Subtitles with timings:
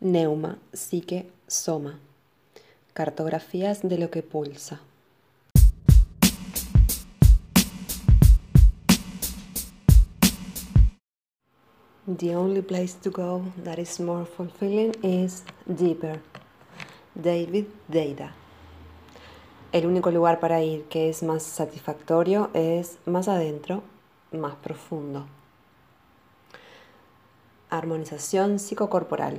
[0.00, 1.98] Neuma, psique, soma.
[2.94, 4.80] Cartografías de lo que pulsa.
[12.06, 16.20] The only place to go that is more fulfilling is deeper.
[17.16, 18.34] David Deida.
[19.72, 23.82] El único lugar para ir que es más satisfactorio es más adentro,
[24.30, 25.26] más profundo.
[27.68, 29.38] Armonización psicocorporal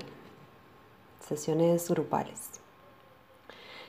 [1.30, 2.50] sesiones grupales.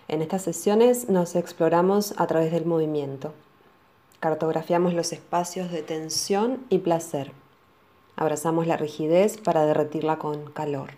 [0.09, 3.33] En estas sesiones nos exploramos a través del movimiento.
[4.21, 7.33] Cartografiamos los espacios de tensión y placer.
[8.17, 10.91] Abrazamos la rigidez para derretirla con calor.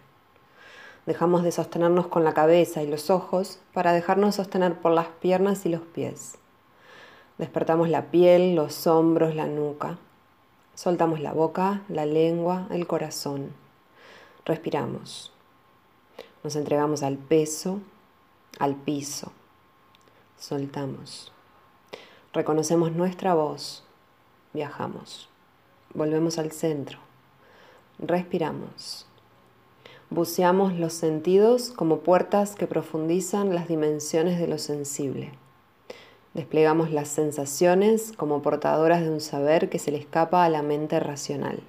[1.07, 5.65] Dejamos de sostenernos con la cabeza y los ojos para dejarnos sostener por las piernas
[5.67, 6.39] y los pies.
[7.39, 9.99] Despertamos la piel, los hombros, la nuca.
[10.75, 13.53] Soltamos la boca, la lengua, el corazón.
[14.45, 15.33] Respiramos.
[16.43, 17.79] Nos entregamos al peso,
[18.59, 19.31] al piso.
[20.39, 21.33] Soltamos.
[22.33, 23.85] Reconocemos nuestra voz.
[24.53, 25.29] Viajamos.
[25.95, 26.99] Volvemos al centro.
[28.01, 29.07] Respiramos.
[30.11, 35.33] Buceamos los sentidos como puertas que profundizan las dimensiones de lo sensible.
[36.35, 40.99] Desplegamos las sensaciones como portadoras de un saber que se le escapa a la mente
[40.99, 41.63] racional.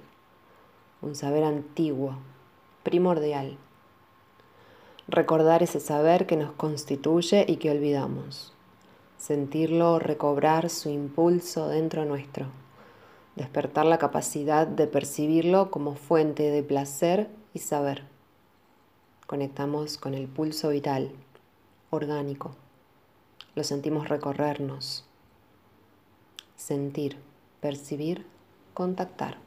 [1.00, 2.16] Un saber antiguo,
[2.82, 3.56] primordial
[5.08, 8.52] recordar ese saber que nos constituye y que olvidamos,
[9.18, 12.46] sentirlo recobrar su impulso dentro nuestro,
[13.36, 18.04] despertar la capacidad de percibirlo como fuente de placer y saber.
[19.26, 21.10] Conectamos con el pulso vital,
[21.90, 22.56] orgánico,
[23.54, 25.04] lo sentimos recorrernos,
[26.56, 27.18] sentir,
[27.60, 28.26] percibir,
[28.74, 29.38] contactar.